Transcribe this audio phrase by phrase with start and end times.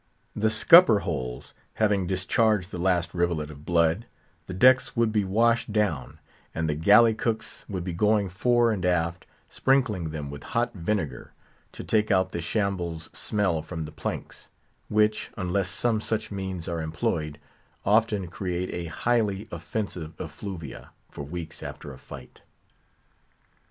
[0.35, 4.07] The scupper holes having discharged the last rivulet of blood,
[4.47, 6.19] the decks would be washed down;
[6.55, 11.33] and the galley cooks would be going fore and aft, sprinkling them with hot vinegar,
[11.73, 14.49] to take out the shambles' smell from the planks;
[14.89, 17.39] which, unless some such means are employed,
[17.85, 22.41] often create a highly offensive effluvia for weeks after a fight.